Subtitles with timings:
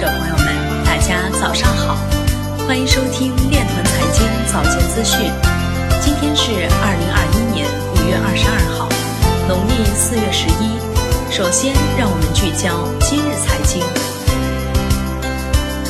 [0.00, 0.46] 者朋友们，
[0.82, 1.94] 大家早上好，
[2.66, 5.30] 欢迎收听链团财经早间资讯。
[6.00, 8.88] 今天是二零二一年五月二十二号，
[9.46, 10.80] 农历四月十一。
[11.30, 13.84] 首先，让我们聚焦今日财经。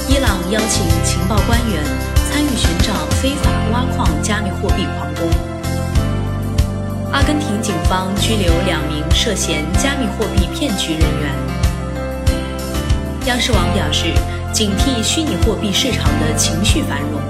[0.08, 1.80] 伊朗邀请情报官员
[2.26, 2.92] 参与寻找
[3.22, 5.30] 非法挖矿加密货币矿工。
[7.12, 11.69] 阿根廷警方拘留两名涉嫌加密货币骗局人员。
[13.30, 14.06] 央视网表示，
[14.52, 17.22] 警惕虚拟货币市场的情绪繁荣。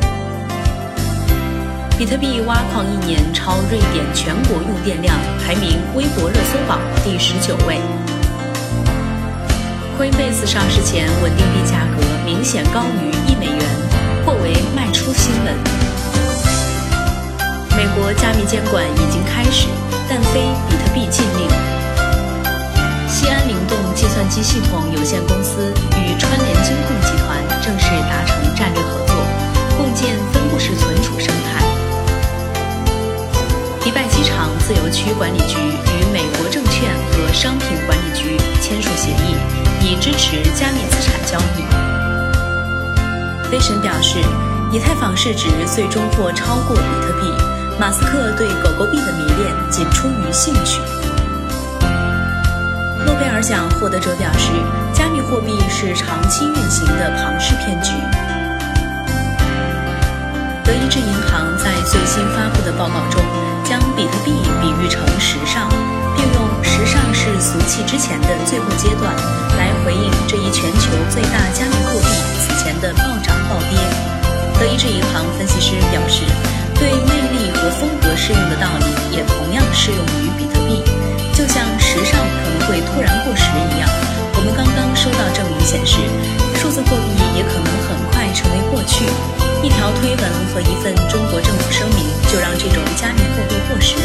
[1.99, 5.15] 比特币挖矿一年超瑞典全国用电量，
[5.45, 7.79] 排名微博热搜榜第十九位。
[9.99, 13.63] Coinbase 上市前稳定币价格明显高于一美元，
[14.25, 15.55] 或为卖出新闻。
[17.77, 19.67] 美国加密监管已经开始，
[20.09, 21.47] 但非比特币禁令。
[23.07, 25.75] 西安灵动计算机系统有限公司
[26.21, 29.17] 川联金控集团正式达成战略合作，
[29.79, 31.65] 共建分布式存储生态。
[33.83, 39.35] 迪拜机场自由区管理局与美国证券和商品管理局签署协议，
[39.81, 41.65] 以支持加密资产交易。
[43.51, 44.19] 飞神表示，
[44.71, 47.33] 以太坊市值最终或超过比特币。
[47.81, 50.83] 马斯克对狗狗币的迷恋仅出于兴趣。
[53.21, 54.49] 贝尔奖获得者表示，
[54.95, 57.93] 加密货币是长期运行的庞氏骗局。
[60.65, 63.21] 德意志银行在最新发布的报告中，
[63.63, 64.33] 将比特币
[64.63, 65.69] 比喻成时尚，
[66.17, 69.13] 并用“时尚是俗气之前的最后阶段”
[69.61, 72.07] 来回应这一全球最大加密货币
[72.41, 73.77] 此前的暴涨暴跌。
[74.59, 76.25] 德意志银行分析师表示，
[76.75, 80.20] 对魅力和风格适用的道理也同样适用于
[87.37, 89.05] 也可能很快成为过去。
[89.63, 93.97] 一条推文和一份中国政府声明就让这种加密货币过时。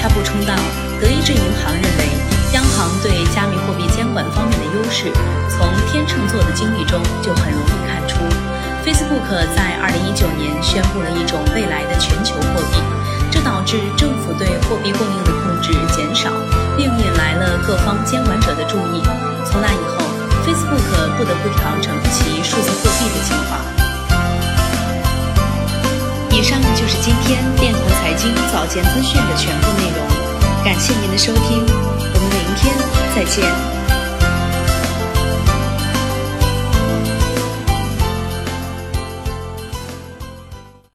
[0.00, 0.54] 他补充道，
[1.00, 2.06] 德意志银行认为，
[2.52, 5.10] 央行对加密货币监管方面的优势，
[5.48, 8.20] 从天秤座的经历中就很容易看出。
[8.84, 12.78] Facebook 在2019年宣布了一种未来的全球货币，
[13.30, 16.30] 这导致政府对货币供应的控制减少。
[16.76, 19.02] 并引来了各方监管者的注意。
[19.44, 19.93] 从那以后
[21.24, 23.56] 不得不调整其数字货币的计划。
[26.30, 30.06] 以上就是今天链团财经早间资讯的全部内容，
[30.62, 32.76] 感谢您的收听，我们明天
[33.16, 34.03] 再见。